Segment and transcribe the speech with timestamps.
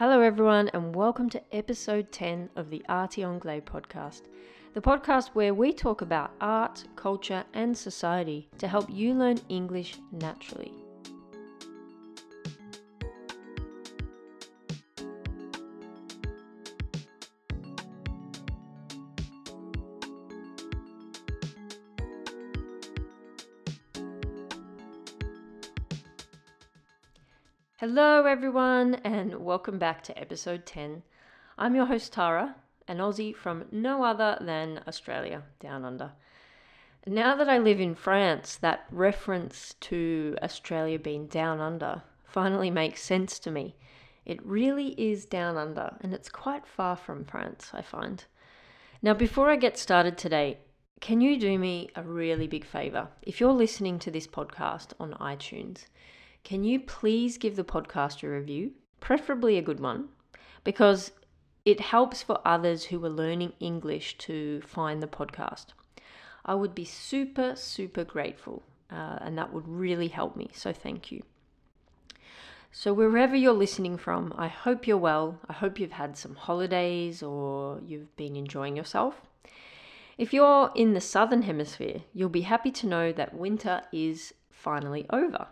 [0.00, 4.22] Hello, everyone, and welcome to episode 10 of the Arty Anglais podcast,
[4.72, 9.98] the podcast where we talk about art, culture, and society to help you learn English
[10.10, 10.72] naturally.
[27.92, 31.02] Hello, everyone, and welcome back to episode 10.
[31.58, 32.54] I'm your host, Tara,
[32.86, 36.12] an Aussie from no other than Australia, down under.
[37.04, 43.02] Now that I live in France, that reference to Australia being down under finally makes
[43.02, 43.74] sense to me.
[44.24, 48.24] It really is down under, and it's quite far from France, I find.
[49.02, 50.58] Now, before I get started today,
[51.00, 53.08] can you do me a really big favor?
[53.22, 55.86] If you're listening to this podcast on iTunes,
[56.44, 60.08] can you please give the podcast a review, preferably a good one,
[60.64, 61.12] because
[61.64, 65.66] it helps for others who are learning English to find the podcast.
[66.44, 70.50] I would be super, super grateful, uh, and that would really help me.
[70.54, 71.22] So, thank you.
[72.72, 75.38] So, wherever you're listening from, I hope you're well.
[75.48, 79.20] I hope you've had some holidays or you've been enjoying yourself.
[80.16, 85.06] If you're in the southern hemisphere, you'll be happy to know that winter is finally
[85.10, 85.48] over.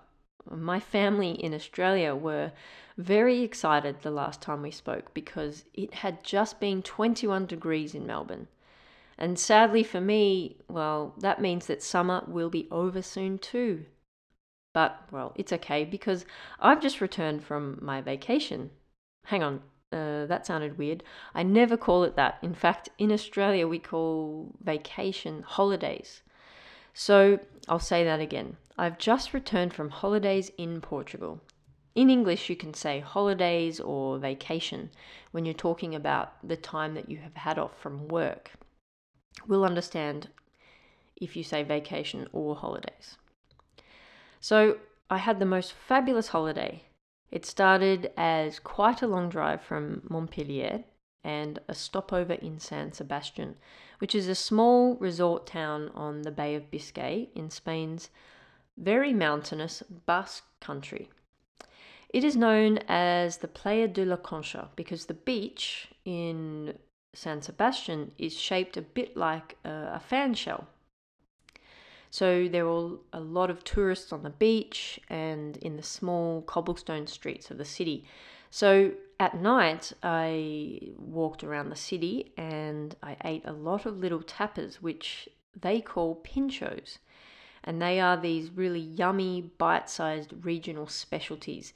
[0.50, 2.52] My family in Australia were
[2.96, 8.06] very excited the last time we spoke because it had just been 21 degrees in
[8.06, 8.48] Melbourne.
[9.16, 13.84] And sadly for me, well, that means that summer will be over soon too.
[14.72, 16.24] But, well, it's okay because
[16.60, 18.70] I've just returned from my vacation.
[19.24, 21.02] Hang on, uh, that sounded weird.
[21.34, 22.38] I never call it that.
[22.42, 26.22] In fact, in Australia, we call vacation holidays.
[26.94, 28.56] So I'll say that again.
[28.80, 31.40] I've just returned from holidays in Portugal.
[31.96, 34.90] In English, you can say holidays or vacation
[35.32, 38.52] when you're talking about the time that you have had off from work.
[39.48, 40.28] We'll understand
[41.16, 43.16] if you say vacation or holidays.
[44.40, 44.78] So,
[45.10, 46.84] I had the most fabulous holiday.
[47.32, 50.84] It started as quite a long drive from Montpellier
[51.24, 53.56] and a stopover in San Sebastian,
[53.98, 58.10] which is a small resort town on the Bay of Biscay in Spain's
[58.78, 61.08] very mountainous Basque country.
[62.10, 66.78] It is known as the Playa de la Concha because the beach in
[67.14, 70.68] San Sebastian is shaped a bit like a, fan shell.
[72.10, 77.06] So there are a lot of tourists on the beach and in the small cobblestone
[77.06, 78.06] streets of the city.
[78.50, 84.22] So at night, I walked around the city and I ate a lot of little
[84.22, 85.28] tapas, which
[85.60, 86.98] they call pinchos.
[87.64, 91.72] And they are these really yummy, bite sized regional specialties.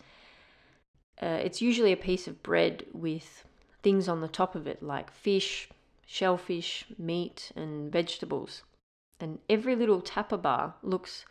[1.21, 3.45] Uh, it's usually a piece of bread with
[3.83, 5.69] things on the top of it, like fish,
[6.07, 8.63] shellfish, meat, and vegetables.
[9.21, 11.25] And every little tapa bar looks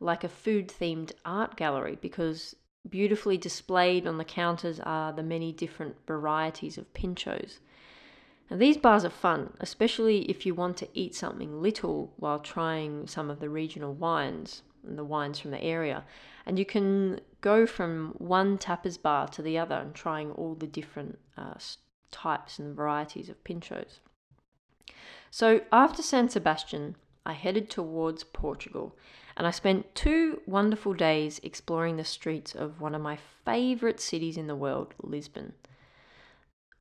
[0.00, 2.56] like a food themed art gallery because
[2.88, 7.58] Beautifully displayed on the counters are the many different varieties of pinchos.
[8.50, 13.06] Now, these bars are fun, especially if you want to eat something little while trying
[13.06, 16.04] some of the regional wines and the wines from the area.
[16.46, 20.66] And you can go from one tapas bar to the other and trying all the
[20.66, 21.54] different uh,
[22.10, 24.00] types and varieties of pinchos.
[25.30, 28.96] So after San Sebastian, I headed towards Portugal
[29.36, 34.36] and I spent two wonderful days exploring the streets of one of my favourite cities
[34.36, 35.52] in the world, Lisbon.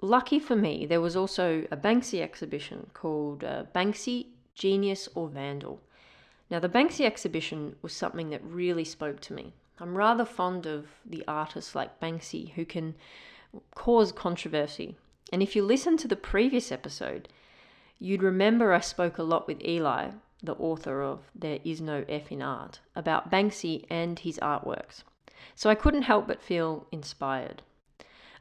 [0.01, 5.81] Lucky for me, there was also a Banksy exhibition called uh, Banksy Genius or Vandal.
[6.49, 9.53] Now, the Banksy exhibition was something that really spoke to me.
[9.79, 12.95] I'm rather fond of the artists like Banksy who can
[13.75, 14.95] cause controversy.
[15.31, 17.29] And if you listen to the previous episode,
[17.99, 20.11] you'd remember I spoke a lot with Eli
[20.41, 25.03] the author of There Is No F in Art, about Banksy and his artworks.
[25.55, 27.61] So I couldn't help but feel inspired.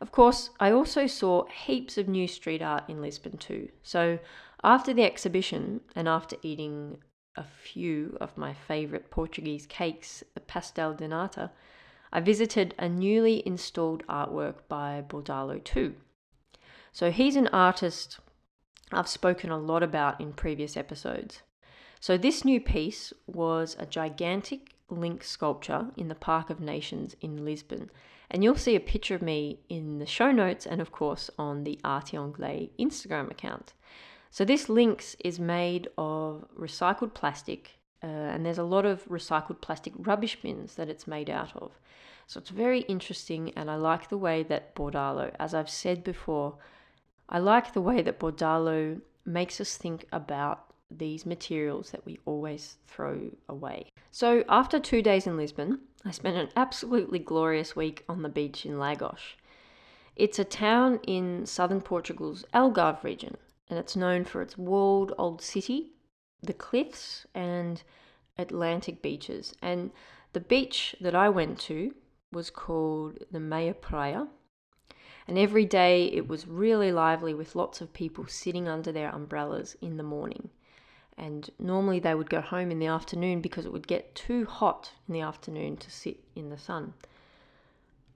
[0.00, 3.68] Of course, I also saw heaps of new street art in Lisbon too.
[3.82, 4.18] So
[4.62, 6.98] after the exhibition and after eating
[7.36, 11.50] a few of my favourite Portuguese cakes, the pastel de nata,
[12.12, 15.94] I visited a newly installed artwork by Bordalo II.
[16.92, 18.18] So he's an artist
[18.90, 21.42] I've spoken a lot about in previous episodes.
[22.00, 27.44] So, this new piece was a gigantic lynx sculpture in the Park of Nations in
[27.44, 27.90] Lisbon.
[28.30, 31.64] And you'll see a picture of me in the show notes and, of course, on
[31.64, 33.72] the Arty Anglais Instagram account.
[34.30, 39.62] So, this Lynx is made of recycled plastic, uh, and there's a lot of recycled
[39.62, 41.72] plastic rubbish bins that it's made out of.
[42.28, 46.58] So it's very interesting, and I like the way that Bordalo, as I've said before,
[47.26, 52.76] I like the way that Bordalo makes us think about these materials that we always
[52.86, 53.90] throw away.
[54.10, 58.64] So, after two days in Lisbon, I spent an absolutely glorious week on the beach
[58.64, 59.20] in Lagos.
[60.16, 63.36] It's a town in southern Portugal's Algarve region,
[63.68, 65.92] and it's known for its walled old city,
[66.42, 67.82] the cliffs, and
[68.38, 69.54] Atlantic beaches.
[69.60, 69.90] And
[70.32, 71.94] the beach that I went to
[72.32, 74.26] was called the Meia Praia.
[75.26, 79.76] And every day it was really lively with lots of people sitting under their umbrellas
[79.82, 80.50] in the morning
[81.18, 84.92] and normally they would go home in the afternoon because it would get too hot
[85.06, 86.94] in the afternoon to sit in the sun.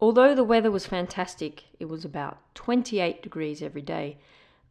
[0.01, 4.19] Although the weather was fantastic, it was about 28 degrees every day,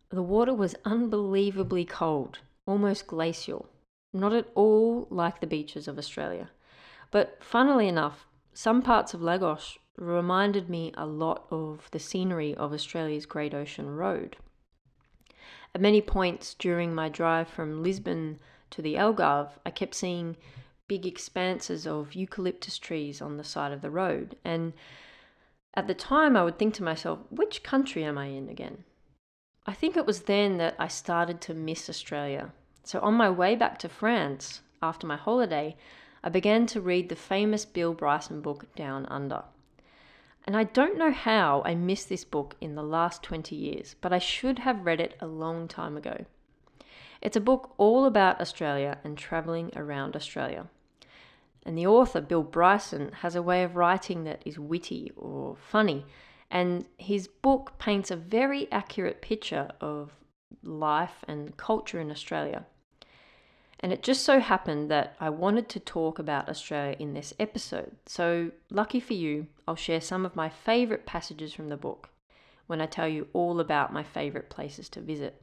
[0.09, 3.69] the water was unbelievably cold, almost glacial,
[4.13, 6.49] not at all like the beaches of Australia.
[7.11, 12.73] But funnily enough, some parts of Lagos reminded me a lot of the scenery of
[12.73, 14.37] Australia's Great Ocean Road.
[15.73, 18.39] At many points during my drive from Lisbon
[18.71, 20.37] to the Algarve, I kept seeing
[20.87, 24.35] big expanses of eucalyptus trees on the side of the road.
[24.43, 24.73] And
[25.73, 28.83] at the time, I would think to myself, which country am I in again?
[29.65, 32.51] I think it was then that I started to miss Australia.
[32.83, 35.77] So on my way back to France after my holiday,
[36.23, 39.43] I began to read the famous Bill Bryson book, Down Under.
[40.45, 44.11] And I don't know how I missed this book in the last 20 years, but
[44.11, 46.25] I should have read it a long time ago.
[47.21, 50.67] It's a book all about Australia and travelling around Australia.
[51.63, 56.05] And the author, Bill Bryson, has a way of writing that is witty or funny,
[56.49, 60.11] and his book paints a very accurate picture of
[60.63, 62.65] life and culture in Australia.
[63.83, 67.95] And it just so happened that I wanted to talk about Australia in this episode.
[68.05, 72.09] So, lucky for you, I'll share some of my favourite passages from the book
[72.67, 75.41] when I tell you all about my favourite places to visit.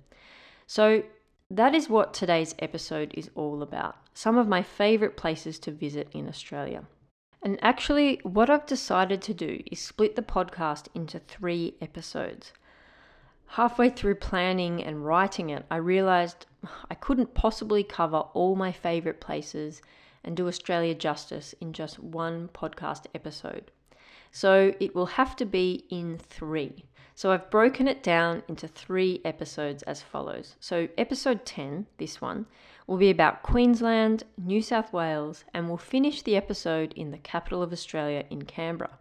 [0.67, 1.03] So,
[1.51, 6.09] that is what today's episode is all about some of my favourite places to visit
[6.13, 6.85] in Australia.
[7.41, 12.53] And actually, what I've decided to do is split the podcast into three episodes.
[13.53, 16.47] Halfway through planning and writing it, I realised
[16.91, 19.83] I couldn't possibly cover all my favourite places
[20.25, 23.71] and do Australia justice in just one podcast episode.
[24.31, 26.85] So it will have to be in three.
[27.15, 30.55] So I've broken it down into three episodes as follows.
[30.61, 32.47] So, episode 10, this one,
[32.87, 37.61] will be about Queensland, New South Wales, and we'll finish the episode in the capital
[37.61, 39.01] of Australia in Canberra.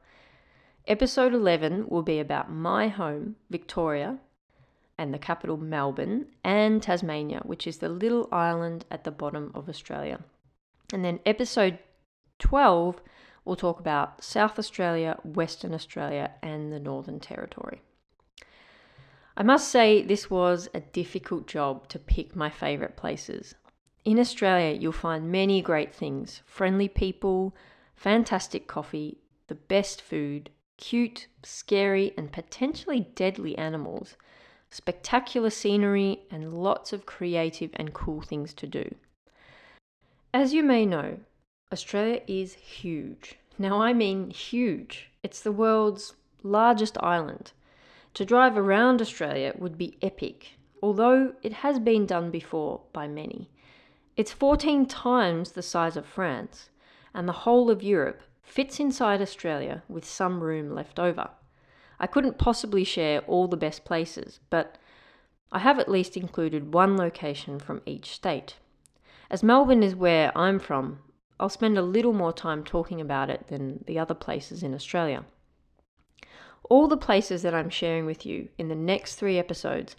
[0.87, 4.17] Episode 11 will be about my home, Victoria,
[4.97, 9.69] and the capital Melbourne, and Tasmania, which is the little island at the bottom of
[9.69, 10.19] Australia.
[10.91, 11.79] And then episode
[12.39, 13.01] 12,
[13.45, 17.81] we'll talk about South Australia, Western Australia, and the Northern Territory.
[19.35, 23.53] I must say, this was a difficult job to pick my favourite places.
[24.03, 27.55] In Australia, you'll find many great things friendly people,
[27.95, 34.15] fantastic coffee, the best food, cute, scary, and potentially deadly animals
[34.69, 38.95] spectacular scenery, and lots of creative and cool things to do.
[40.33, 41.19] As you may know,
[41.71, 43.37] Australia is huge.
[43.57, 45.09] Now, I mean huge.
[45.23, 47.51] It's the world's largest island.
[48.13, 53.49] To drive around Australia would be epic, although it has been done before by many.
[54.15, 56.69] It's 14 times the size of France,
[57.13, 61.29] and the whole of Europe fits inside Australia with some room left over.
[61.99, 64.77] I couldn't possibly share all the best places, but
[65.51, 68.55] I have at least included one location from each state.
[69.29, 70.99] As Melbourne is where I'm from,
[71.39, 75.25] I'll spend a little more time talking about it than the other places in Australia.
[76.69, 79.95] All the places that I'm sharing with you in the next three episodes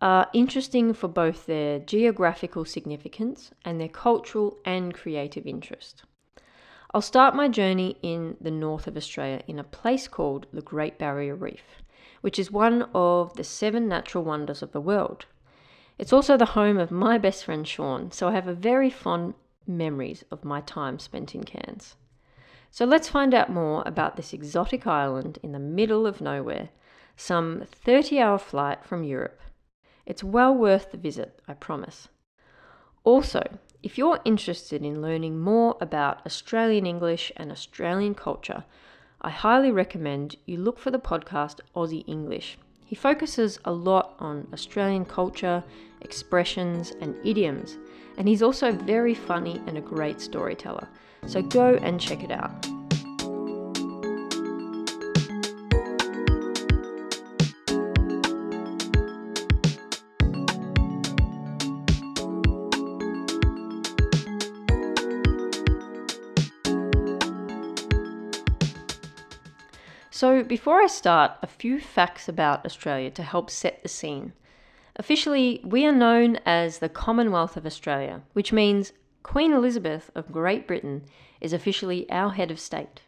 [0.00, 6.04] are interesting for both their geographical significance and their cultural and creative interest.
[6.94, 10.98] I'll start my journey in the north of Australia in a place called the Great
[10.98, 11.82] Barrier Reef,
[12.20, 15.24] which is one of the seven natural wonders of the world.
[15.96, 19.32] It's also the home of my best friend Sean, so I have a very fond
[19.66, 21.96] memories of my time spent in Cairns.
[22.70, 26.68] So let's find out more about this exotic island in the middle of nowhere,
[27.16, 29.40] some 30 hour flight from Europe.
[30.04, 32.08] It's well worth the visit, I promise.
[33.02, 38.64] Also, if you're interested in learning more about Australian English and Australian culture,
[39.20, 42.58] I highly recommend you look for the podcast Aussie English.
[42.84, 45.64] He focuses a lot on Australian culture,
[46.00, 47.78] expressions, and idioms,
[48.16, 50.88] and he's also very funny and a great storyteller.
[51.26, 52.81] So go and check it out.
[70.52, 74.34] Before I start, a few facts about Australia to help set the scene.
[74.96, 78.92] Officially, we are known as the Commonwealth of Australia, which means
[79.22, 81.04] Queen Elizabeth of Great Britain
[81.40, 83.00] is officially our head of state.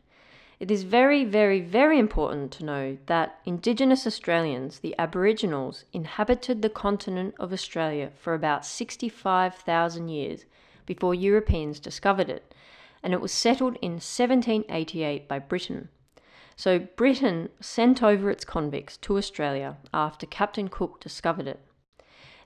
[0.59, 6.71] It is very, very, very important to know that Indigenous Australians, the Aboriginals, inhabited the
[6.71, 10.47] continent of Australia for about 65,000 years
[10.87, 12.55] before Europeans discovered it,
[13.03, 15.91] and it was settled in 1788 by Britain.
[16.57, 21.61] So Britain sent over its convicts to Australia after Captain Cook discovered it.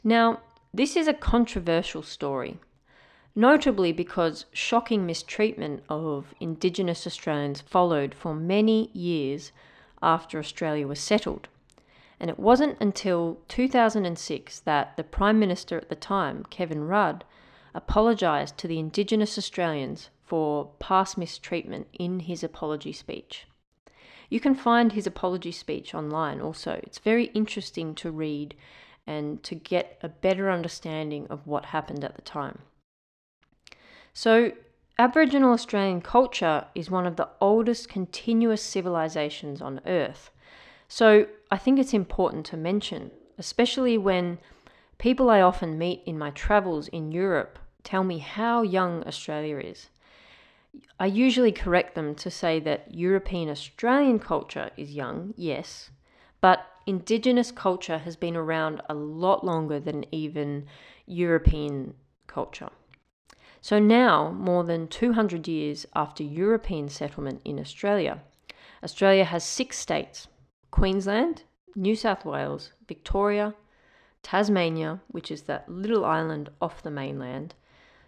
[0.02, 0.40] Now,
[0.72, 2.58] this is a controversial story,
[3.34, 9.52] notably because shocking mistreatment of Indigenous Australians followed for many years
[10.02, 11.48] after Australia was settled.
[12.20, 17.24] And it wasn't until 2006 that the Prime Minister at the time, Kevin Rudd,
[17.74, 23.46] apologised to the Indigenous Australians for past mistreatment in his apology speech.
[24.28, 26.80] You can find his apology speech online also.
[26.82, 28.54] It's very interesting to read
[29.06, 32.58] and to get a better understanding of what happened at the time.
[34.12, 34.52] So,
[34.98, 40.30] Aboriginal Australian culture is one of the oldest continuous civilizations on Earth.
[40.88, 44.38] So, I think it's important to mention, especially when
[44.98, 49.88] people I often meet in my travels in Europe tell me how young Australia is.
[51.00, 55.90] I usually correct them to say that European Australian culture is young, yes,
[56.40, 60.66] but Indigenous culture has been around a lot longer than even
[61.06, 61.94] European
[62.26, 62.70] culture.
[63.60, 68.22] So now, more than 200 years after European settlement in Australia,
[68.82, 70.28] Australia has six states
[70.70, 71.42] Queensland,
[71.74, 73.54] New South Wales, Victoria,
[74.22, 77.54] Tasmania, which is that little island off the mainland,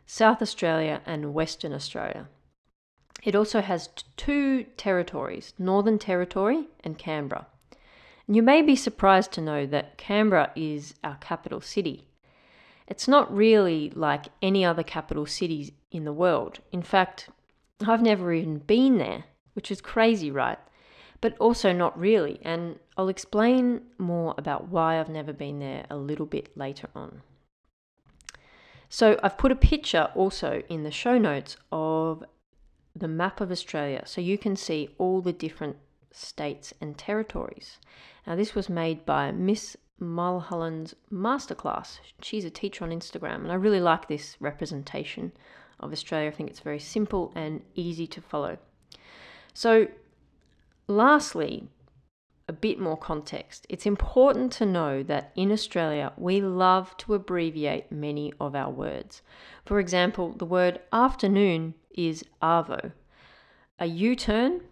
[0.06, 2.28] South Australia, and Western Australia.
[3.22, 7.46] It also has two territories Northern Territory and Canberra.
[8.26, 12.06] And you may be surprised to know that Canberra is our capital city.
[12.86, 16.60] It's not really like any other capital cities in the world.
[16.72, 17.28] In fact,
[17.86, 19.24] I've never even been there,
[19.54, 20.58] which is crazy, right?
[21.20, 25.96] But also not really, and I'll explain more about why I've never been there a
[25.96, 27.22] little bit later on.
[28.88, 32.24] So, I've put a picture also in the show notes of
[32.94, 35.76] the map of Australia so you can see all the different
[36.12, 37.78] states and territories.
[38.26, 42.00] Now, this was made by Miss Mulholland's masterclass.
[42.22, 45.32] She's a teacher on Instagram, and I really like this representation
[45.78, 46.28] of Australia.
[46.28, 48.58] I think it's very simple and easy to follow.
[49.54, 49.88] So,
[50.88, 51.68] lastly,
[52.50, 53.64] a bit more context.
[53.68, 59.22] It's important to know that in Australia, we love to abbreviate many of our words.
[59.64, 62.90] For example, the word afternoon is Arvo.
[63.78, 64.62] A U turn,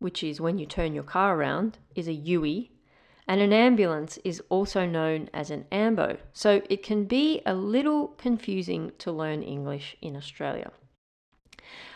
[0.00, 2.66] which is when you turn your car around, is a UE,
[3.28, 6.18] and an ambulance is also known as an AMBO.
[6.32, 10.72] So it can be a little confusing to learn English in Australia.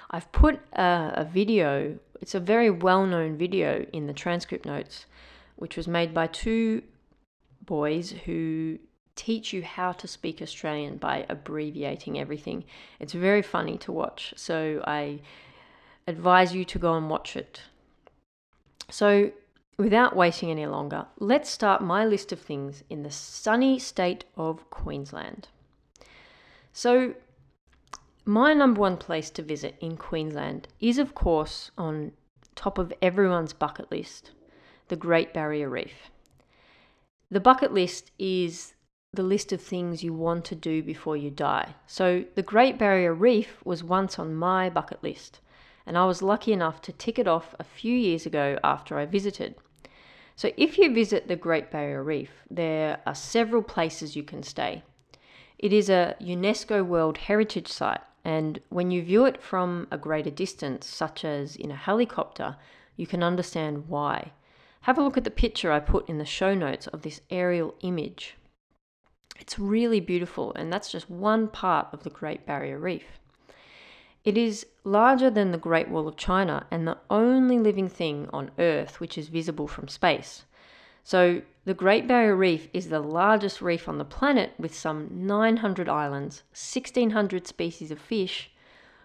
[0.08, 5.06] I've put a, a video, it's a very well known video in the transcript notes,
[5.56, 6.82] which was made by two
[7.64, 8.78] boys who
[9.16, 12.64] teach you how to speak Australian by abbreviating everything.
[13.00, 15.20] It's very funny to watch, so I
[16.06, 17.62] advise you to go and watch it.
[18.90, 19.32] So,
[19.78, 24.70] without waiting any longer, let's start my list of things in the sunny state of
[24.70, 25.48] Queensland.
[26.72, 27.14] So,
[28.26, 32.10] my number one place to visit in Queensland is, of course, on
[32.56, 34.32] top of everyone's bucket list
[34.88, 36.10] the Great Barrier Reef.
[37.30, 38.74] The bucket list is
[39.12, 41.74] the list of things you want to do before you die.
[41.86, 45.40] So, the Great Barrier Reef was once on my bucket list,
[45.84, 49.06] and I was lucky enough to tick it off a few years ago after I
[49.06, 49.56] visited.
[50.36, 54.84] So, if you visit the Great Barrier Reef, there are several places you can stay.
[55.58, 60.30] It is a UNESCO World Heritage Site, and when you view it from a greater
[60.30, 62.56] distance, such as in a helicopter,
[62.96, 64.32] you can understand why.
[64.80, 67.76] Have a look at the picture I put in the show notes of this aerial
[67.82, 68.34] image.
[69.38, 73.20] It's really beautiful, and that's just one part of the Great Barrier Reef.
[74.24, 78.50] It is larger than the Great Wall of China and the only living thing on
[78.58, 80.46] Earth which is visible from space.
[81.04, 85.88] So, the Great Barrier Reef is the largest reef on the planet with some 900
[85.88, 88.52] islands, 1600 species of fish,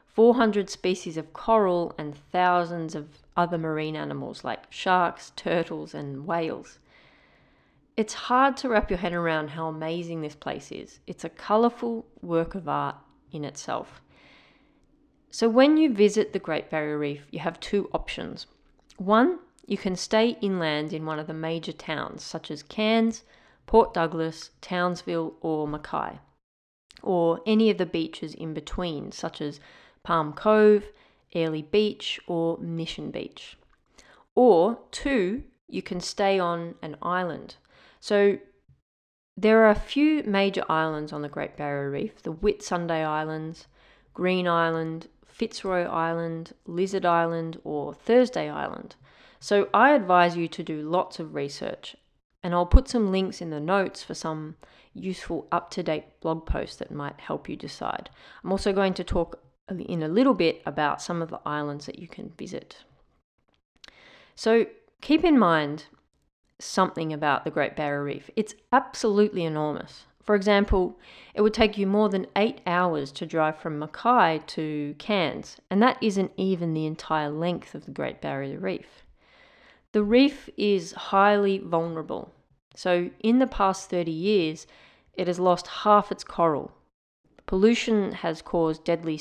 [0.05, 6.77] 400 species of coral, and thousands of other marine animals like sharks, turtles, and whales.
[7.97, 10.99] It's hard to wrap your head around how amazing this place is.
[11.07, 12.97] It's a colourful work of art
[13.31, 14.03] in itself.
[15.31, 18.45] So, when you visit the Great Barrier Reef, you have two options.
[18.97, 19.39] One,
[19.71, 23.23] you can stay inland in one of the major towns, such as Cairns,
[23.65, 26.19] Port Douglas, Townsville, or Mackay,
[27.01, 29.61] or any of the beaches in between, such as
[30.03, 30.83] Palm Cove,
[31.33, 33.55] Airlie Beach, or Mission Beach.
[34.35, 37.55] Or, two, you can stay on an island.
[38.01, 38.39] So,
[39.37, 43.67] there are a few major islands on the Great Barrier Reef the Whitsunday Islands,
[44.13, 48.97] Green Island, Fitzroy Island, Lizard Island, or Thursday Island.
[49.43, 51.95] So I advise you to do lots of research,
[52.43, 54.55] and I'll put some links in the notes for some
[54.93, 58.11] useful up to date blog posts that might help you decide.
[58.43, 61.97] I'm also going to talk in a little bit about some of the islands that
[61.97, 62.83] you can visit.
[64.35, 64.67] So
[65.01, 65.85] keep in mind
[66.59, 68.29] something about the Great Barrier Reef.
[68.35, 70.05] It's absolutely enormous.
[70.21, 70.99] For example,
[71.33, 75.81] it would take you more than eight hours to drive from Mackay to Cairns, and
[75.81, 79.00] that isn't even the entire length of the Great Barrier Reef.
[79.93, 82.31] The reef is highly vulnerable.
[82.75, 84.65] So, in the past 30 years,
[85.13, 86.71] it has lost half its coral.
[87.45, 89.19] Pollution has caused deadly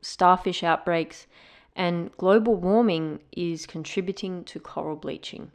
[0.00, 1.26] starfish outbreaks,
[1.74, 5.50] and global warming is contributing to coral bleaching.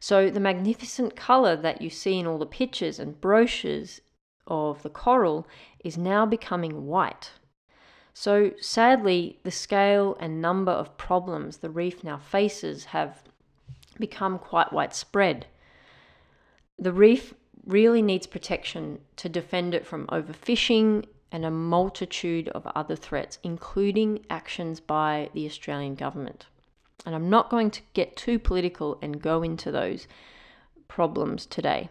[0.00, 4.00] So, the magnificent colour that you see in all the pictures and brochures
[4.46, 5.46] of the coral
[5.84, 7.32] is now becoming white.
[8.14, 13.22] So, sadly, the scale and number of problems the reef now faces have
[13.98, 15.46] become quite widespread.
[16.78, 17.34] The reef
[17.66, 24.24] really needs protection to defend it from overfishing and a multitude of other threats, including
[24.30, 26.46] actions by the Australian government.
[27.04, 30.06] And I'm not going to get too political and go into those
[30.88, 31.90] problems today.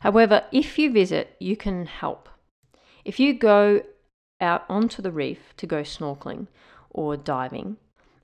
[0.00, 2.28] However, if you visit, you can help.
[3.04, 3.82] If you go
[4.40, 6.46] out onto the reef to go snorkeling
[6.90, 7.76] or diving,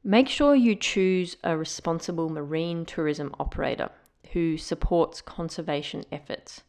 [0.05, 3.91] make sure you choose a responsible marine tourism operator
[4.33, 6.63] who supports conservation efforts.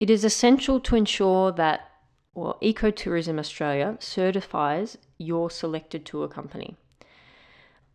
[0.00, 1.88] It is essential to ensure that
[2.34, 6.76] well, Ecotourism Australia certifies your selected tour company.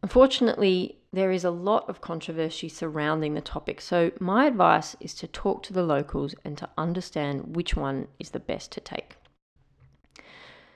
[0.03, 5.27] Unfortunately, there is a lot of controversy surrounding the topic, so my advice is to
[5.27, 9.15] talk to the locals and to understand which one is the best to take.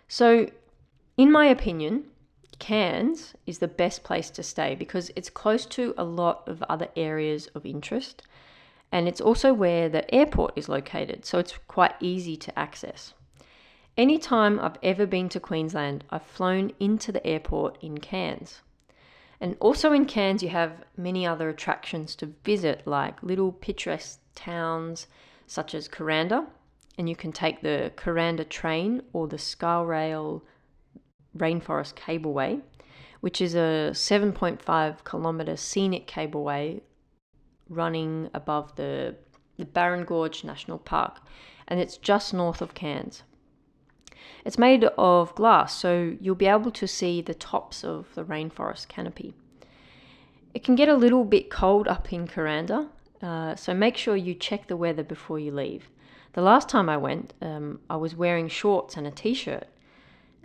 [0.08, 0.48] So,
[1.18, 2.06] in my opinion,
[2.62, 6.88] Cairns is the best place to stay because it's close to a lot of other
[6.96, 8.24] areas of interest
[8.92, 13.14] and it's also where the airport is located, so it's quite easy to access.
[13.98, 18.62] Anytime I've ever been to Queensland, I've flown into the airport in Cairns.
[19.40, 25.08] And also in Cairns, you have many other attractions to visit, like little picturesque towns
[25.48, 26.48] such as Kuranda,
[26.98, 30.42] and you can take the Kuranda train or the Skyrail
[31.38, 32.62] Rainforest Cableway,
[33.22, 36.82] which is a 7.5 kilometre scenic cableway
[37.70, 39.16] running above the,
[39.58, 41.20] the Barron Gorge National Park,
[41.68, 43.24] and it's just north of Cairns.
[44.44, 48.88] It's made of glass, so you'll be able to see the tops of the rainforest
[48.88, 49.34] canopy.
[50.54, 52.90] It can get a little bit cold up in Kuranda,
[53.22, 55.90] uh, so make sure you check the weather before you leave.
[56.34, 59.68] The last time I went, um, I was wearing shorts and a t shirt.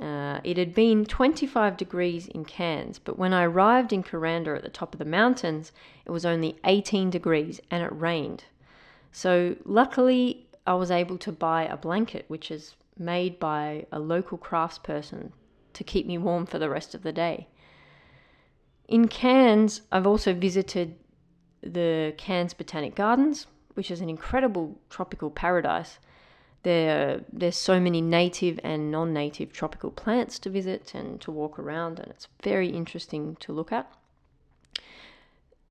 [0.00, 4.62] Uh, it had been 25 degrees in Cairns, but when I arrived in Kuranda at
[4.62, 5.72] the top of the mountains,
[6.04, 8.44] it was only 18 degrees and it rained.
[9.10, 14.36] So, luckily, I was able to buy a blanket, which is made by a local
[14.36, 15.32] craftsperson
[15.72, 17.48] to keep me warm for the rest of the day.
[18.88, 20.96] In Cairns, I've also visited
[21.62, 25.98] the Cairns Botanic Gardens, which is an incredible tropical paradise.
[26.66, 32.00] There, there's so many native and non-native tropical plants to visit and to walk around,
[32.00, 33.88] and it's very interesting to look at.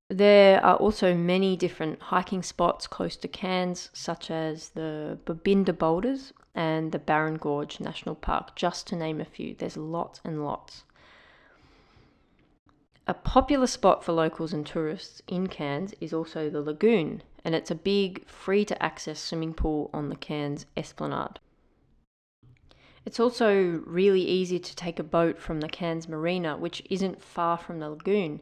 [0.08, 6.32] There are also many different hiking spots close to Cairns, such as the Babinda Boulders
[6.54, 9.54] and the Barron Gorge National Park, just to name a few.
[9.54, 10.84] There's lots and lots.
[13.06, 17.70] A popular spot for locals and tourists in Cairns is also the lagoon, and it's
[17.70, 21.38] a big, free to access swimming pool on the Cairns Esplanade.
[23.04, 27.56] It's also really easy to take a boat from the Cairns Marina, which isn't far
[27.56, 28.40] from the lagoon.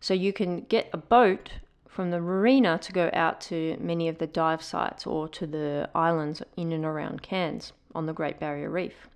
[0.00, 1.50] So you can get a boat
[1.86, 5.90] from the marina to go out to many of the dive sites or to the
[5.94, 9.06] islands in and around Cairns on the Great Barrier Reef.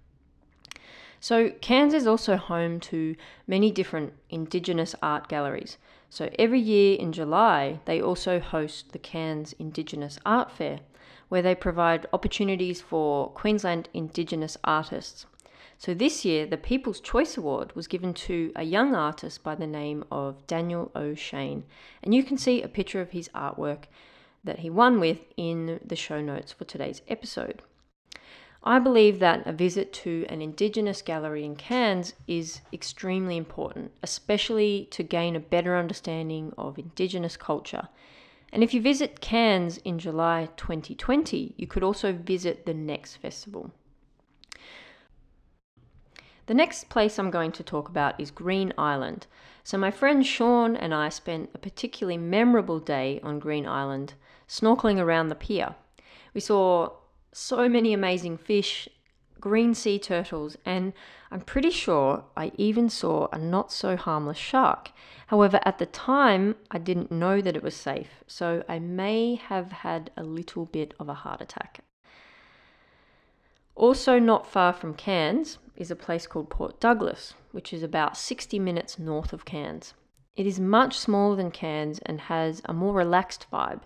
[1.18, 5.78] So, Cairns is also home to many different Indigenous art galleries.
[6.10, 10.80] So, every year in July, they also host the Cairns Indigenous Art Fair,
[11.28, 15.26] where they provide opportunities for Queensland Indigenous artists.
[15.80, 19.66] So this year, the People's Choice Award was given to a young artist by the
[19.66, 21.64] name of Daniel O'Shane.
[22.02, 23.84] And you can see a picture of his artwork
[24.44, 27.62] that he won with in the show notes for today's episode.
[28.62, 34.86] I believe that a visit to an Indigenous gallery in Cairns is extremely important, especially
[34.90, 37.88] to gain a better understanding of Indigenous culture.
[38.52, 43.70] And if you visit Cairns in July 2020, you could also visit the next festival.
[46.44, 49.26] The next place I'm going to talk about is Green Island.
[49.62, 54.14] So, my friend Sean and I spent a particularly memorable day on Green Island
[54.48, 55.76] snorkeling around the pier.
[56.34, 56.90] We saw
[57.32, 58.88] so many amazing fish,
[59.40, 60.92] green sea turtles, and
[61.30, 64.92] I'm pretty sure I even saw a not so harmless shark.
[65.28, 69.72] However, at the time, I didn't know that it was safe, so I may have
[69.72, 71.84] had a little bit of a heart attack.
[73.76, 78.58] Also, not far from Cairns is a place called Port Douglas, which is about 60
[78.58, 79.94] minutes north of Cairns.
[80.36, 83.80] It is much smaller than Cairns and has a more relaxed vibe.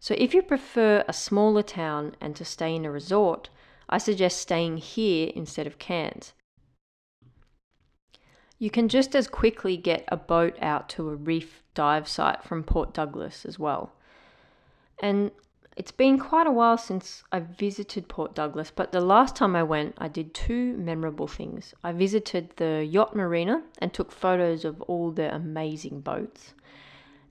[0.00, 3.50] So, if you prefer a smaller town and to stay in a resort,
[3.88, 6.34] I suggest staying here instead of Cairns.
[8.58, 12.64] You can just as quickly get a boat out to a reef dive site from
[12.64, 13.92] Port Douglas as well.
[15.00, 15.30] And
[15.76, 19.62] it's been quite a while since I visited Port Douglas, but the last time I
[19.62, 21.72] went, I did two memorable things.
[21.84, 26.54] I visited the yacht marina and took photos of all the amazing boats.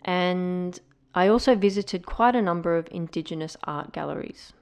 [0.06, 0.80] And
[1.14, 4.54] I also visited quite a number of Indigenous art galleries.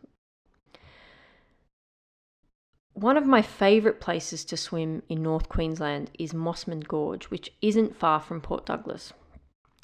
[2.93, 7.97] One of my favourite places to swim in North Queensland is Mossman Gorge, which isn't
[7.97, 9.12] far from Port Douglas.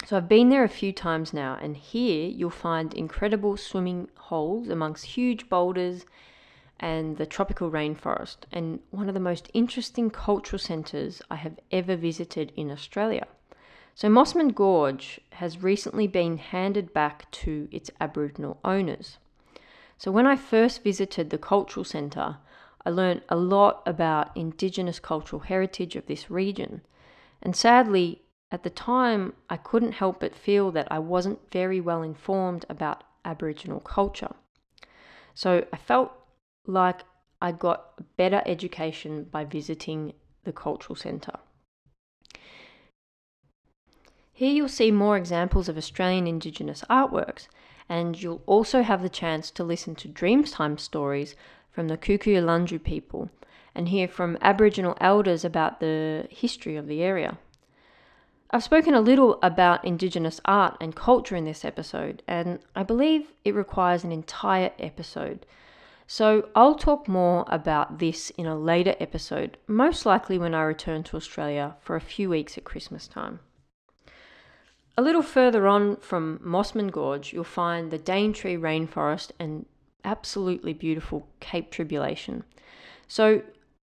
[0.05, 4.69] So I've been there a few times now, and here you'll find incredible swimming holes
[4.69, 6.05] amongst huge boulders
[6.79, 11.95] and the tropical rainforest, and one of the most interesting cultural centres I have ever
[11.95, 13.27] visited in Australia.
[13.93, 19.17] So, Mossman Gorge has recently been handed back to its Aboriginal owners.
[19.97, 22.37] So, when I first visited the cultural centre,
[22.85, 26.81] I learned a lot about Indigenous cultural heritage of this region.
[27.41, 32.01] And sadly, at the time, I couldn't help but feel that I wasn't very well
[32.01, 34.33] informed about Aboriginal culture.
[35.33, 36.11] So I felt
[36.65, 37.01] like
[37.41, 41.39] I got a better education by visiting the cultural centre.
[44.41, 47.47] Here you'll see more examples of Australian Indigenous artworks,
[47.87, 51.35] and you'll also have the chance to listen to Dreamtime stories
[51.69, 53.29] from the Kuku people
[53.75, 57.37] and hear from Aboriginal elders about the history of the area.
[58.49, 63.33] I've spoken a little about Indigenous art and culture in this episode, and I believe
[63.45, 65.45] it requires an entire episode.
[66.07, 71.03] So I'll talk more about this in a later episode, most likely when I return
[71.03, 73.41] to Australia for a few weeks at Christmas time.
[74.97, 79.65] A little further on from Mossman Gorge, you'll find the Daintree rainforest and
[80.03, 82.43] absolutely beautiful Cape Tribulation.
[83.07, 83.41] So,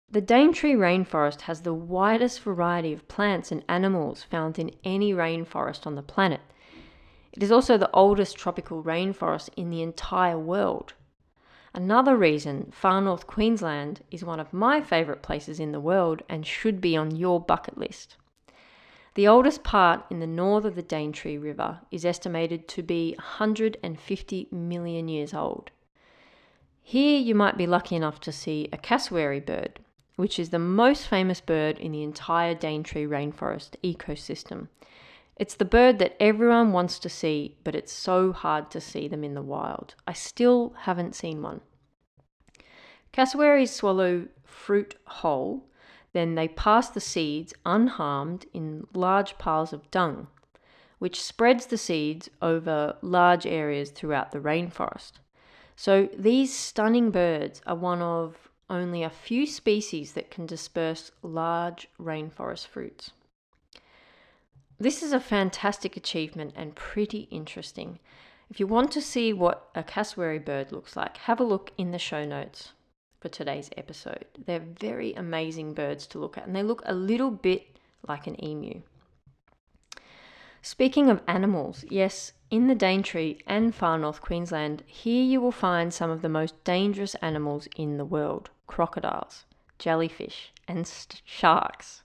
[0.09, 5.85] the Daintree rainforest has the widest variety of plants and animals found in any rainforest
[5.85, 6.41] on the planet.
[7.33, 10.93] It is also the oldest tropical rainforest in the entire world.
[11.73, 16.47] Another reason far north Queensland is one of my favourite places in the world and
[16.47, 18.15] should be on your bucket list.
[19.15, 24.47] The oldest part in the north of the Daintree River is estimated to be 150
[24.51, 25.71] million years old.
[26.81, 29.79] Here you might be lucky enough to see a cassowary bird,
[30.17, 34.67] which is the most famous bird in the entire Daintree rainforest ecosystem.
[35.37, 39.23] It's the bird that everyone wants to see, but it's so hard to see them
[39.23, 39.95] in the wild.
[40.05, 41.61] I still haven't seen one.
[43.13, 45.69] Cassowaries swallow fruit whole,
[46.15, 50.27] then they pass the seeds unharmed in large piles of dung,
[50.97, 55.11] which spreads the seeds over large areas throughout the rainforest.
[55.75, 61.89] So these stunning birds are one of only a few species that can disperse large
[61.99, 63.11] rainforest fruits.
[64.79, 67.99] This is a fantastic achievement and pretty interesting.
[68.49, 71.91] If you want to see what a cassowary bird looks like, have a look in
[71.91, 72.71] the show notes
[73.25, 74.25] for today's episode.
[74.45, 78.35] They're very amazing birds to look at, and they look a little bit like an
[78.43, 78.83] emu.
[80.61, 85.91] Speaking of animals, yes, in the Daintree and far north Queensland, here you will find
[85.91, 89.45] some of the most dangerous animals in the world crocodiles,
[89.79, 92.03] jellyfish, and st- sharks,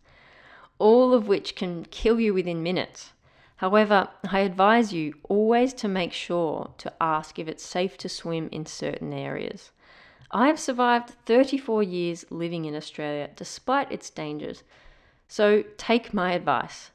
[0.79, 3.13] all of which can kill you within minutes.
[3.57, 8.49] However, I advise you always to make sure to ask if it's safe to swim
[8.51, 9.71] in certain areas.
[10.33, 14.63] I have survived 34 years living in Australia despite its dangers.
[15.27, 16.93] So take my advice.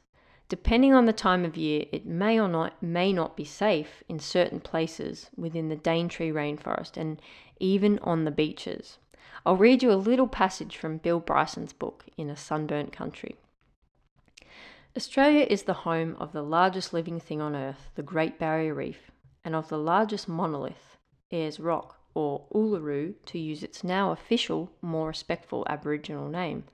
[0.48, 4.20] Depending on the time of year, it may or not may not be safe in
[4.20, 7.20] certain places within the Daintree rainforest and
[7.58, 8.98] even on the beaches.
[9.44, 13.36] I'll read you a little passage from Bill Bryson's book In a Sunburnt Country.
[14.96, 19.10] Australia is the home of the largest living thing on earth, the Great Barrier Reef,
[19.44, 20.96] and of the largest monolith,
[21.30, 26.64] Ayers Rock, or Uluru to use its now official, more respectful Aboriginal name.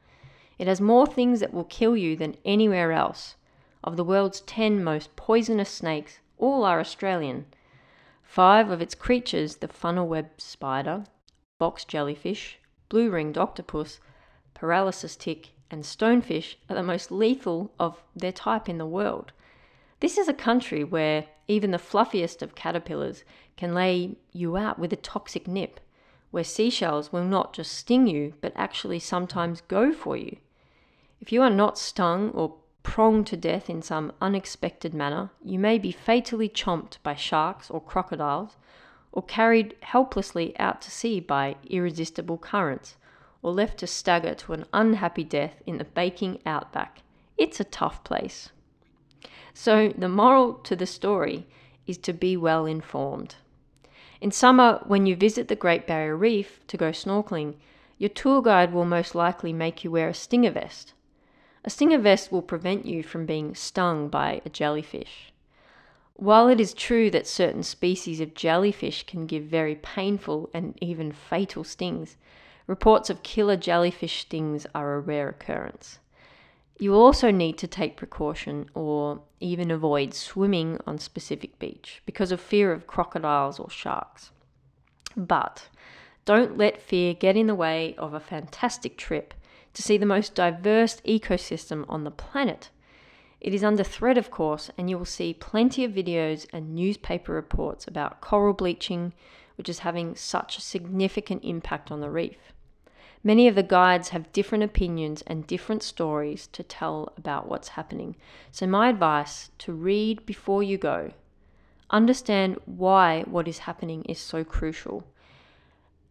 [0.57, 3.35] It has more things that will kill you than anywhere else.
[3.83, 7.47] Of the world's 10 most poisonous snakes, all are Australian.
[8.23, 11.07] Five of its creatures, the funnel web spider,
[11.59, 13.99] box jellyfish, blue ringed octopus,
[14.55, 19.33] paralysis tick, and stonefish, are the most lethal of their type in the world.
[19.99, 23.25] This is a country where even the fluffiest of caterpillars
[23.57, 25.81] can lay you out with a toxic nip,
[26.31, 30.37] where seashells will not just sting you, but actually sometimes go for you.
[31.21, 35.79] If you are not stung or pronged to death in some unexpected manner, you may
[35.79, 38.57] be fatally chomped by sharks or crocodiles,
[39.13, 42.97] or carried helplessly out to sea by irresistible currents,
[43.43, 47.03] or left to stagger to an unhappy death in the baking outback.
[47.37, 48.51] It's a tough place.
[49.55, 51.47] So, the moral to the story
[51.87, 53.37] is to be well informed.
[54.21, 57.57] In summer, when you visit the Great Barrier Reef to go snorkeling,
[57.99, 60.95] your tour guide will most likely make you wear a stinger vest.
[61.65, 65.33] A stinger vest will prevent you from being stung by a jellyfish.
[66.15, 71.13] While it is true that certain species of jellyfish can give very painful and even
[71.13, 72.17] fatal stings,
[72.67, 75.99] reports of killer jellyfish stings are a rare occurrence.
[76.79, 82.41] You also need to take precaution or even avoid swimming on specific beach because of
[82.41, 84.31] fear of crocodiles or sharks.
[85.17, 85.69] But
[86.25, 89.35] don't let fear get in the way of a fantastic trip
[89.75, 92.71] to see the most diverse ecosystem on the planet.
[93.41, 97.33] It is under threat, of course, and you will see plenty of videos and newspaper
[97.33, 99.13] reports about coral bleaching,
[99.57, 102.53] which is having such a significant impact on the reef.
[103.25, 108.17] Many of the guides have different opinions and different stories to tell about what's happening.
[108.51, 111.13] So, my advice to read before you go.
[111.91, 115.05] Understand why what is happening is so crucial.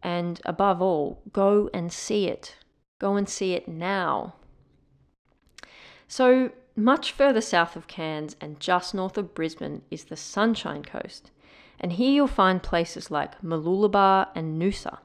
[0.01, 2.55] And above all, go and see it.
[2.97, 4.35] Go and see it now.
[6.07, 11.31] So, much further south of Cairns and just north of Brisbane is the Sunshine Coast.
[11.79, 14.99] And here you'll find places like Mooloolaba and Noosa.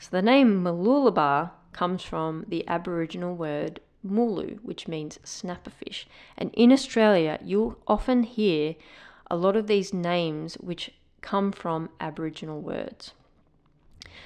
[0.00, 6.04] So the name Mooloolaba comes from the Aboriginal word mulu, which means snapperfish.
[6.36, 8.76] And in Australia, you'll often hear
[9.28, 13.12] a lot of these names which come from Aboriginal words.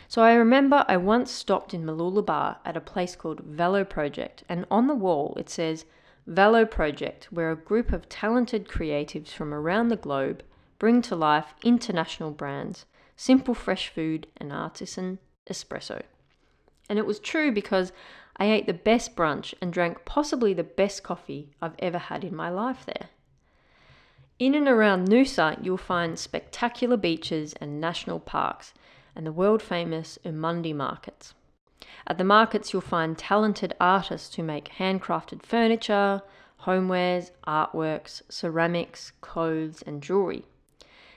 [0.08, 4.66] So I remember I once stopped in Mooloolaba at a place called Velo Project, and
[4.70, 5.87] on the wall it says
[6.26, 10.42] Velo Project, where a group of talented creatives from around the globe
[10.78, 12.85] bring to life international brands,
[13.16, 15.18] simple fresh food, and artisan
[15.50, 16.02] espresso.
[16.88, 17.92] And it was true because
[18.37, 22.35] I ate the best brunch and drank possibly the best coffee I've ever had in
[22.35, 23.09] my life there.
[24.38, 28.74] In and around Noosa, you'll find spectacular beaches and national parks
[29.14, 31.35] and the world famous Eumundi markets.
[32.07, 36.22] At the markets, you'll find talented artists who make handcrafted furniture,
[36.62, 40.46] homewares, artworks, ceramics, clothes, and jewelry.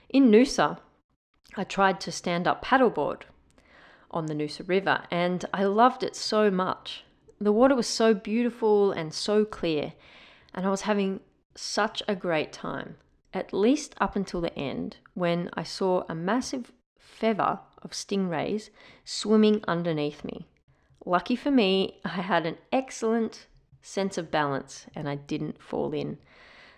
[0.10, 0.80] In Noosa,
[1.58, 3.24] I tried to stand up paddleboard,
[4.16, 7.04] on the Noosa River, and I loved it so much.
[7.40, 9.94] The water was so beautiful and so clear,
[10.54, 11.20] and I was having
[11.54, 12.96] such a great time,
[13.34, 18.70] at least up until the end when I saw a massive feather of stingrays
[19.04, 20.48] swimming underneath me.
[21.06, 23.48] Lucky for me, I had an excellent
[23.82, 26.18] sense of balance and I didn't fall in.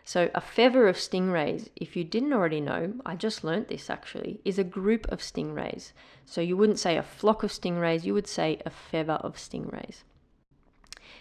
[0.07, 4.39] So, a feather of stingrays, if you didn't already know, I just learnt this actually,
[4.45, 5.91] is a group of stingrays.
[6.25, 10.03] So, you wouldn't say a flock of stingrays, you would say a feather of stingrays.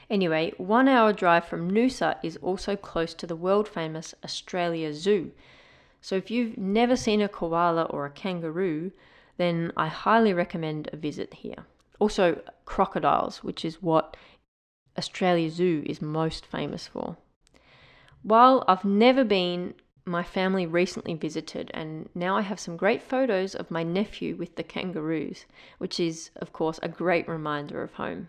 [0.09, 5.33] Anyway, one hour drive from Noosa is also close to the world famous Australia Zoo.
[6.01, 8.93] So, if you've never seen a koala or a kangaroo,
[9.37, 11.67] then I highly recommend a visit here.
[11.99, 14.17] Also, crocodiles, which is what
[14.97, 17.17] Australia Zoo is most famous for.
[18.27, 23.55] While I've never been, my family recently visited, and now I have some great photos
[23.55, 25.45] of my nephew with the kangaroos,
[25.79, 28.29] which is, of course, a great reminder of home.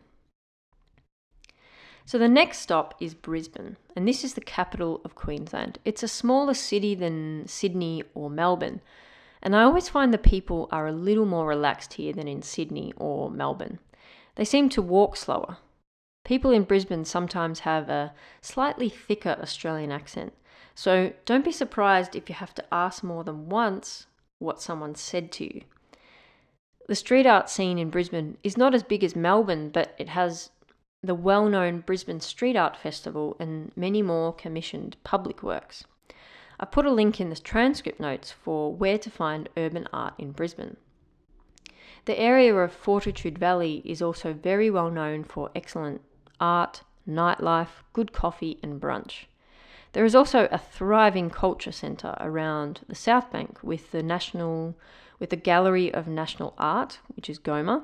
[2.06, 5.80] So the next stop is Brisbane, and this is the capital of Queensland.
[5.84, 8.82] It's a smaller city than Sydney or Melbourne,
[9.42, 12.94] And I always find the people are a little more relaxed here than in Sydney
[12.98, 13.80] or Melbourne.
[14.36, 15.58] They seem to walk slower.
[16.28, 20.34] People in Brisbane sometimes have a slightly thicker Australian accent,
[20.76, 25.32] so don't be surprised if you have to ask more than once what someone said
[25.32, 25.62] to you.
[26.90, 30.50] The street art scene in Brisbane is not as big as Melbourne, but it has
[31.02, 35.86] the well known Brisbane Street Art Festival and many more commissioned public works.
[36.60, 40.34] I put a link in the transcript notes for where to find urban art in
[40.34, 40.76] Brisbane.
[42.04, 46.02] The area of Fortitude Valley is also very well known for excellent
[46.40, 49.26] art, nightlife, good coffee, and brunch.
[49.94, 54.76] There is also a thriving culture centre around the South Bank with the National
[55.20, 57.84] with the Gallery of National Art, which is GOMA,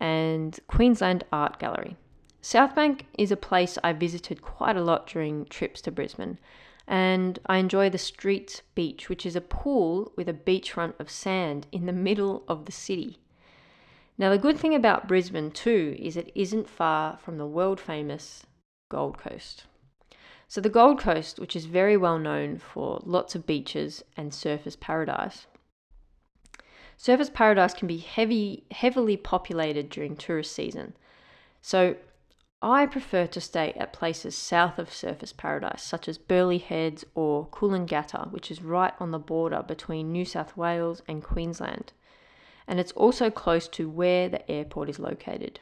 [0.00, 1.96] and Queensland Art Gallery.
[2.40, 6.38] South Bank is a place I visited quite a lot during trips to Brisbane,
[6.86, 11.66] and I enjoy the Streets Beach, which is a pool with a beachfront of sand
[11.72, 13.18] in the middle of the city.
[14.16, 18.46] Now, the good thing about Brisbane too is it isn't far from the world famous
[18.88, 19.64] Gold Coast.
[20.46, 24.78] So, the Gold Coast, which is very well known for lots of beaches and surfers'
[24.78, 25.46] paradise.
[26.96, 30.94] Surfers' paradise can be heavy, heavily populated during tourist season.
[31.60, 31.96] So,
[32.62, 37.46] I prefer to stay at places south of Surfers Paradise, such as Burleigh Heads or
[37.48, 41.92] Coolangatta, which is right on the border between New South Wales and Queensland.
[42.66, 45.60] And it's also close to where the airport is located.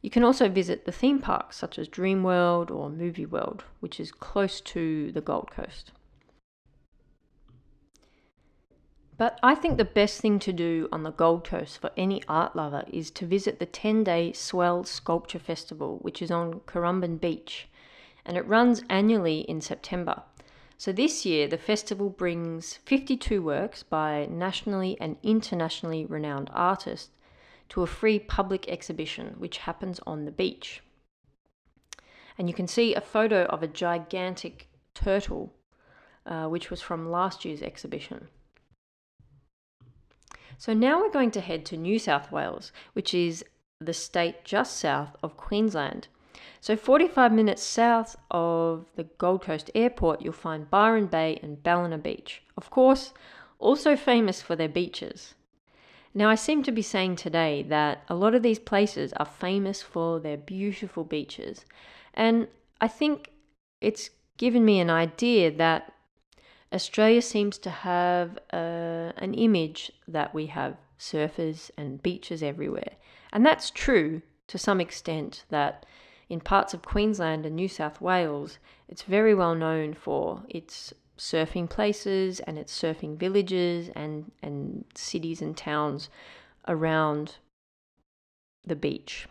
[0.00, 4.12] You can also visit the theme parks such as Dreamworld or Movie World, which is
[4.12, 5.92] close to the Gold Coast.
[9.16, 12.54] But I think the best thing to do on the Gold Coast for any art
[12.54, 17.68] lover is to visit the 10 day Swell Sculpture Festival, which is on Currumbin Beach,
[18.24, 20.22] and it runs annually in September.
[20.78, 27.10] So this year, the festival brings 52 works by nationally and internationally renowned artists
[27.70, 30.80] to a free public exhibition which happens on the beach.
[32.38, 35.52] And you can see a photo of a gigantic turtle,
[36.24, 38.28] uh, which was from last year's exhibition.
[40.58, 43.44] So now we're going to head to New South Wales, which is
[43.80, 46.06] the state just south of Queensland.
[46.60, 51.98] So 45 minutes south of the Gold Coast Airport, you'll find Byron Bay and Ballina
[51.98, 52.42] Beach.
[52.56, 53.12] Of course,
[53.58, 55.34] also famous for their beaches.
[56.14, 59.82] Now, I seem to be saying today that a lot of these places are famous
[59.82, 61.64] for their beautiful beaches.
[62.14, 62.48] And
[62.80, 63.30] I think
[63.80, 65.92] it's given me an idea that
[66.72, 72.92] Australia seems to have uh, an image that we have surfers and beaches everywhere.
[73.32, 75.86] And that's true to some extent, that
[76.28, 81.68] in parts of Queensland and New South Wales, it's very well known for its surfing
[81.68, 86.08] places and its surfing villages and, and cities and towns
[86.66, 87.36] around
[88.64, 89.26] the beach.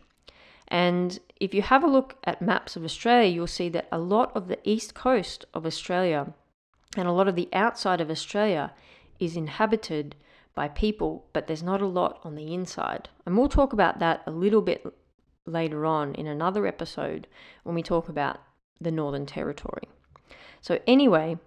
[0.67, 4.35] And if you have a look at maps of Australia, you'll see that a lot
[4.35, 6.33] of the east coast of Australia
[6.97, 8.73] and a lot of the outside of Australia
[9.19, 10.15] is inhabited
[10.55, 13.07] by people, but there's not a lot on the inside.
[13.25, 14.85] And we'll talk about that a little bit
[15.47, 17.27] later on in another episode
[17.63, 18.41] when we talk about
[18.79, 19.87] the Northern Territory.
[20.61, 21.37] So, anyway,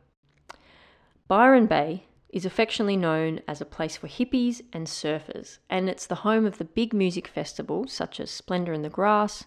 [1.29, 6.17] Byron Bay is affectionately known as a place for hippies and surfers, and it's the
[6.17, 9.45] home of the big music festivals such as Splendour in the Grass,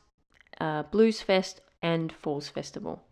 [0.59, 3.03] uh, Blues Fest, and Falls Festival.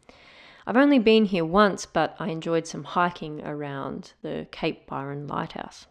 [0.65, 5.87] I've only been here once, but I enjoyed some hiking around the Cape Byron Lighthouse.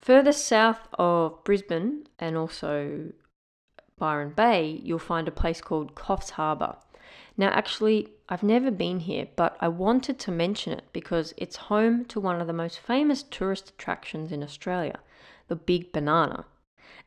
[0.00, 3.12] Further south of Brisbane and also
[4.00, 6.76] Byron Bay, you'll find a place called Coffs Harbour.
[7.36, 12.04] Now, actually, I've never been here, but I wanted to mention it because it's home
[12.06, 14.98] to one of the most famous tourist attractions in Australia,
[15.46, 16.46] the Big Banana.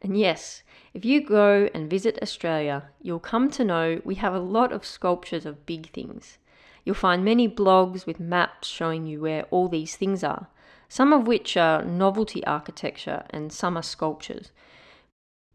[0.01, 4.39] And yes, if you go and visit Australia, you'll come to know we have a
[4.39, 6.37] lot of sculptures of big things.
[6.85, 10.47] You'll find many blogs with maps showing you where all these things are,
[10.89, 14.51] some of which are novelty architecture and some are sculptures.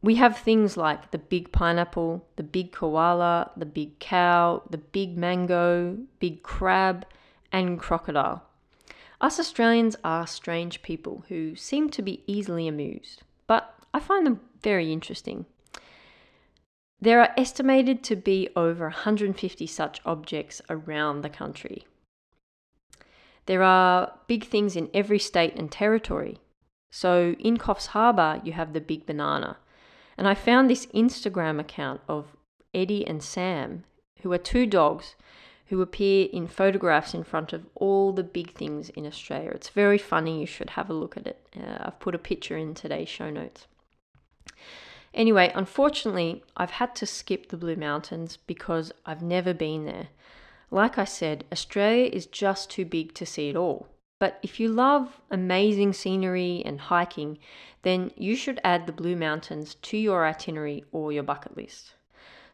[0.00, 5.16] We have things like the big pineapple, the big koala, the big cow, the big
[5.16, 7.04] mango, big crab,
[7.50, 8.44] and crocodile.
[9.20, 14.40] Us Australians are strange people who seem to be easily amused, but I find them
[14.62, 15.46] very interesting.
[17.00, 21.86] There are estimated to be over 150 such objects around the country.
[23.46, 26.38] There are big things in every state and territory.
[26.90, 29.56] So in Coffs Harbour, you have the Big Banana.
[30.18, 32.36] And I found this Instagram account of
[32.74, 33.84] Eddie and Sam,
[34.22, 35.14] who are two dogs
[35.66, 39.50] who appear in photographs in front of all the big things in Australia.
[39.50, 41.46] It's very funny, you should have a look at it.
[41.56, 43.66] Uh, I've put a picture in today's show notes.
[45.14, 50.08] Anyway, unfortunately, I've had to skip the Blue Mountains because I've never been there.
[50.70, 53.88] Like I said, Australia is just too big to see it all.
[54.18, 57.38] But if you love amazing scenery and hiking,
[57.82, 61.94] then you should add the Blue Mountains to your itinerary or your bucket list.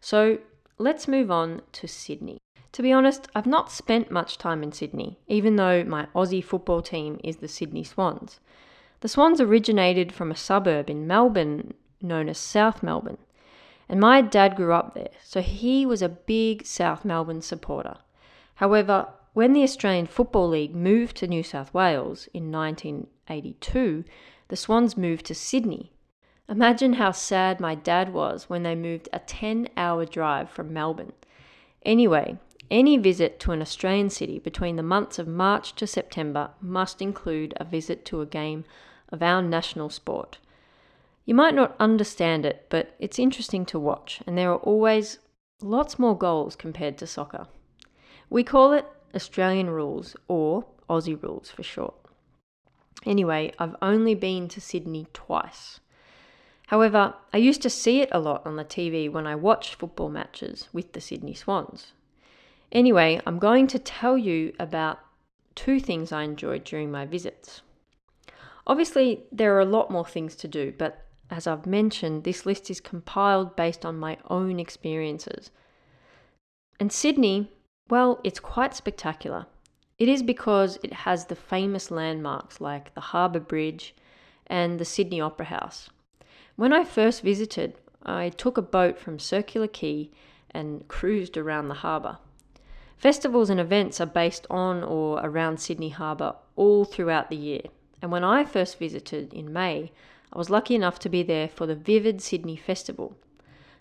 [0.00, 0.38] So
[0.76, 2.38] let's move on to Sydney.
[2.72, 6.82] To be honest, I've not spent much time in Sydney, even though my Aussie football
[6.82, 8.40] team is the Sydney Swans.
[9.00, 13.18] The Swans originated from a suburb in Melbourne known as South Melbourne.
[13.88, 17.96] And my dad grew up there, so he was a big South Melbourne supporter.
[18.56, 24.04] However, when the Australian Football League moved to New South Wales in 1982,
[24.48, 25.92] the Swans moved to Sydney.
[26.48, 31.12] Imagine how sad my dad was when they moved a 10 hour drive from Melbourne.
[31.84, 32.38] Anyway,
[32.70, 37.54] any visit to an Australian city between the months of March to September must include
[37.56, 38.64] a visit to a game
[39.08, 40.38] of our national sport.
[41.24, 45.18] You might not understand it, but it's interesting to watch, and there are always
[45.60, 47.46] lots more goals compared to soccer.
[48.30, 51.94] We call it Australian rules, or Aussie rules for short.
[53.06, 55.80] Anyway, I've only been to Sydney twice.
[56.68, 60.08] However, I used to see it a lot on the TV when I watched football
[60.08, 61.92] matches with the Sydney Swans.
[62.72, 65.00] Anyway, I'm going to tell you about
[65.54, 67.62] two things I enjoyed during my visits.
[68.66, 72.70] Obviously, there are a lot more things to do, but as I've mentioned, this list
[72.70, 75.50] is compiled based on my own experiences.
[76.80, 77.52] And Sydney,
[77.88, 79.46] well, it's quite spectacular.
[79.98, 83.94] It is because it has the famous landmarks like the Harbour Bridge
[84.46, 85.90] and the Sydney Opera House.
[86.56, 90.10] When I first visited, I took a boat from Circular Quay
[90.50, 92.18] and cruised around the harbour.
[92.96, 97.62] Festivals and events are based on or around Sydney Harbour all throughout the year.
[98.00, 99.92] And when I first visited in May,
[100.32, 103.16] I was lucky enough to be there for the Vivid Sydney Festival.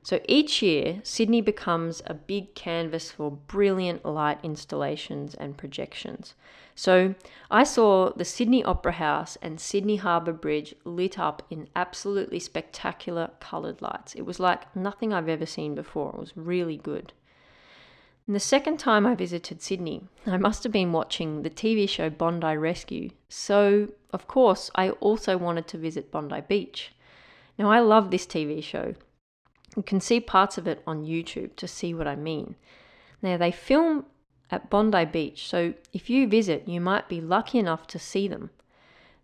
[0.03, 6.33] So each year, Sydney becomes a big canvas for brilliant light installations and projections.
[6.75, 7.15] So
[7.49, 13.31] I saw the Sydney Opera House and Sydney Harbour Bridge lit up in absolutely spectacular
[13.39, 14.13] coloured lights.
[14.13, 16.09] It was like nothing I've ever seen before.
[16.09, 17.13] It was really good.
[18.27, 22.09] And the second time I visited Sydney, I must have been watching the TV show
[22.09, 26.93] Bondi Rescue, so of course I also wanted to visit Bondi Beach.
[27.57, 28.95] Now I love this TV show.
[29.75, 32.55] You can see parts of it on YouTube to see what I mean.
[33.21, 34.05] Now they film
[34.51, 38.51] at Bondi Beach, so if you visit, you might be lucky enough to see them.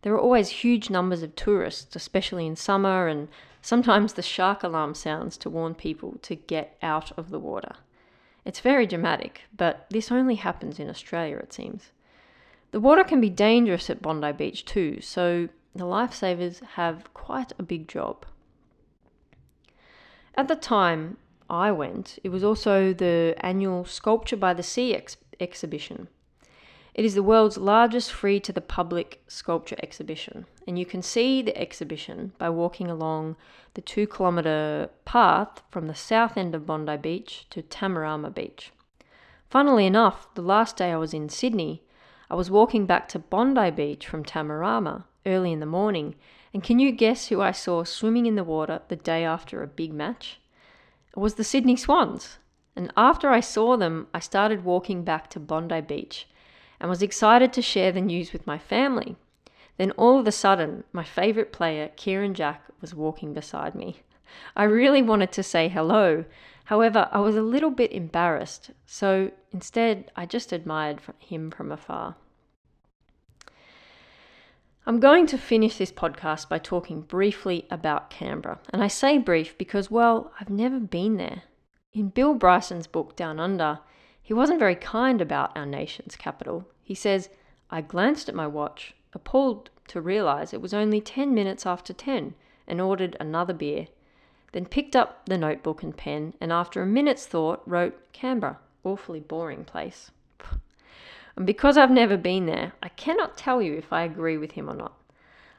[0.02, 3.28] There are always huge numbers of tourists, especially in summer, and
[3.62, 7.76] sometimes the shark alarm sounds to warn people to get out of the water.
[8.46, 11.92] It's very dramatic, but this only happens in Australia, it seems.
[12.72, 17.64] The water can be dangerous at Bondi Beach too, so the lifesavers have quite a
[17.64, 18.26] big job.
[20.40, 21.18] At the time
[21.50, 26.08] I went, it was also the annual Sculpture by the Sea ex- exhibition.
[26.94, 31.42] It is the world's largest free to the public sculpture exhibition, and you can see
[31.42, 33.36] the exhibition by walking along
[33.74, 38.72] the two kilometre path from the south end of Bondi Beach to Tamarama Beach.
[39.50, 41.84] Funnily enough, the last day I was in Sydney,
[42.32, 46.16] I was walking back to Bondi Beach from Tamarama early in the morning,
[46.54, 49.68] and can you guess who I saw swimming in the water the day after a
[49.68, 50.40] big match?
[51.16, 52.40] It was the Sydney Swans.
[52.76, 56.28] And after I saw them, I started walking back to Bondi Beach
[56.80, 59.18] and was excited to share the news with my family.
[59.78, 64.02] Then all of a sudden, my favourite player, Kieren Jack, was walking beside me.
[64.56, 66.26] I really wanted to say hello,
[66.66, 72.16] however, I was a little bit embarrassed, so instead I just admired him from afar.
[74.86, 78.60] I'm going to finish this podcast by talking briefly about Canberra.
[78.72, 81.44] And I say brief because, well, I've never been there.
[81.94, 83.80] In Bill Bryson's book, Down Under,
[84.22, 86.68] he wasn't very kind about our nation's capital.
[86.82, 87.30] He says,
[87.70, 92.36] I glanced at my watch, appalled to realize it was only 10 minutes after 10,
[92.68, 93.88] and ordered another beer.
[94.54, 98.60] Then picked up the notebook and pen, and after a minute's thought, wrote Canberra.
[98.84, 100.12] Awfully boring place.
[101.36, 104.70] And because I've never been there, I cannot tell you if I agree with him
[104.70, 104.94] or not.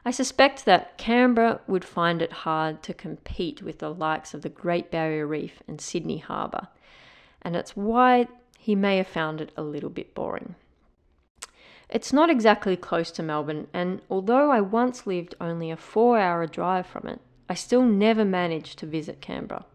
[0.03, 4.49] I suspect that Canberra would find it hard to compete with the likes of the
[4.49, 6.69] Great Barrier Reef and Sydney Harbour,
[7.41, 10.55] and it's why he may have found it a little bit boring.
[11.87, 16.47] It's not exactly close to Melbourne, and although I once lived only a four hour
[16.47, 17.19] drive from it,
[17.49, 19.65] I still never managed to visit Canberra.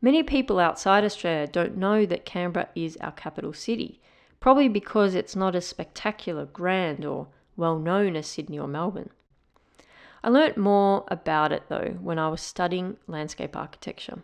[0.00, 4.00] Many people outside Australia don't know that Canberra is our capital city,
[4.40, 9.10] probably because it's not as spectacular, grand, or well known as Sydney or Melbourne.
[10.24, 14.22] I learnt more about it though when I was studying landscape architecture.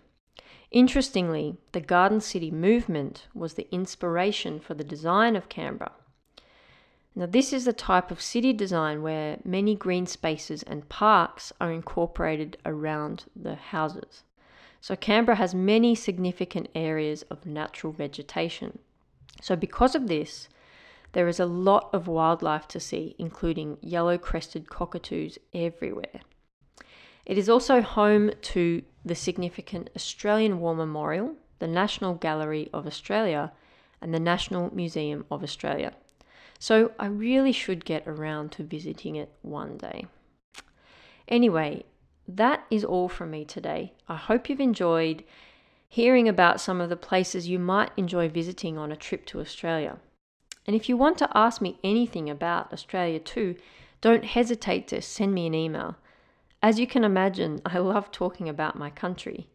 [0.70, 5.92] Interestingly, the Garden City movement was the inspiration for the design of Canberra.
[7.14, 11.72] Now, this is the type of city design where many green spaces and parks are
[11.72, 14.22] incorporated around the houses.
[14.82, 18.80] So, Canberra has many significant areas of natural vegetation.
[19.40, 20.48] So, because of this,
[21.12, 26.20] there is a lot of wildlife to see, including yellow crested cockatoos everywhere.
[27.24, 33.52] It is also home to the significant Australian War Memorial, the National Gallery of Australia,
[34.00, 35.92] and the National Museum of Australia.
[36.58, 40.06] So I really should get around to visiting it one day.
[41.28, 41.84] Anyway,
[42.28, 43.92] that is all from me today.
[44.08, 45.24] I hope you've enjoyed
[45.88, 49.98] hearing about some of the places you might enjoy visiting on a trip to Australia.
[50.66, 53.56] And if you want to ask me anything about Australia too,
[54.00, 55.96] don't hesitate to send me an email.
[56.62, 59.48] As you can imagine, I love talking about my country.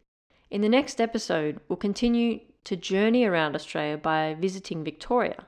[0.50, 5.46] In the next episode, we'll continue to journey around Australia by visiting Victoria.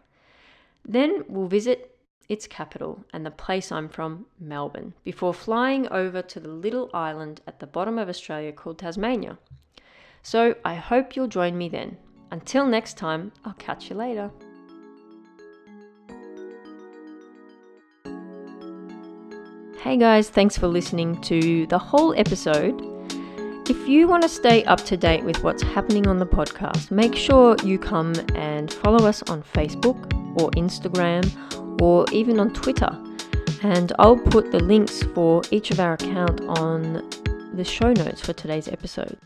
[0.85, 1.97] Then we'll visit
[2.29, 7.41] its capital and the place I'm from, Melbourne, before flying over to the little island
[7.45, 9.37] at the bottom of Australia called Tasmania.
[10.23, 11.97] So I hope you'll join me then.
[12.31, 14.31] Until next time, I'll catch you later.
[19.81, 22.81] Hey guys, thanks for listening to the whole episode.
[23.69, 27.15] If you want to stay up to date with what's happening on the podcast, make
[27.15, 29.97] sure you come and follow us on Facebook
[30.41, 31.21] or Instagram
[31.81, 32.97] or even on Twitter.
[33.61, 37.09] And I'll put the links for each of our account on
[37.53, 39.17] the show notes for today's episode.